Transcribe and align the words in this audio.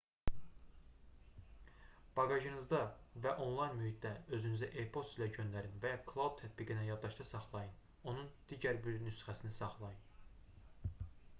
baqajınızda 2.19 2.77
və 3.25 3.33
onlayn 3.47 3.75
mühitdə 3.81 4.13
özünüzə 4.37 4.69
e-poçt 4.83 5.19
ilə 5.19 5.27
göndərin 5.35 5.75
və 5.83 5.91
ya 5.91 5.99
cloud 6.11 6.33
tətbiqində 6.39 6.85
yaddaşda 6.87 7.25
saxlayın 7.33 7.77
onun 8.13 8.31
digər 8.53 8.81
bir 8.87 8.97
nüsxəsini 9.09 9.53
saxlayın 9.59 10.97